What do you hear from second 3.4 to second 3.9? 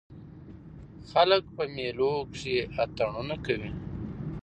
کوي.